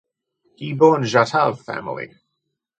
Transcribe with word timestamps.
He 0.55 0.73
born 0.73 1.03
Jatav 1.03 1.59
Family. 1.63 2.11